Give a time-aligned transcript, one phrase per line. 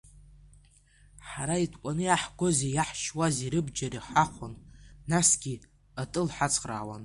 [1.29, 4.53] Ҳара иҭҟәаны иаҳгози иаҳшьуази рабџьар ҳахәон,
[5.09, 5.53] насгьы
[6.01, 6.99] атыл ҳацхраауан.